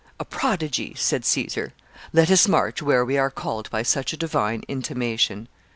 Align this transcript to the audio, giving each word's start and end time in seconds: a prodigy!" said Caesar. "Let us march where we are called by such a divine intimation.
a 0.19 0.25
prodigy!" 0.25 0.95
said 0.95 1.23
Caesar. 1.23 1.73
"Let 2.11 2.31
us 2.31 2.47
march 2.47 2.81
where 2.81 3.05
we 3.05 3.19
are 3.19 3.29
called 3.29 3.69
by 3.69 3.83
such 3.83 4.13
a 4.13 4.17
divine 4.17 4.63
intimation. 4.67 5.47